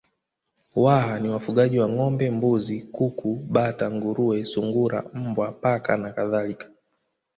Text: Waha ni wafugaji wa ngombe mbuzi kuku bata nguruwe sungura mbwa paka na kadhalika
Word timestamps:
Waha 0.75 1.19
ni 1.19 1.29
wafugaji 1.29 1.79
wa 1.79 1.89
ngombe 1.89 2.31
mbuzi 2.31 2.81
kuku 2.81 3.35
bata 3.49 3.91
nguruwe 3.91 4.45
sungura 4.45 5.09
mbwa 5.13 5.51
paka 5.51 5.97
na 5.97 6.11
kadhalika 6.11 6.69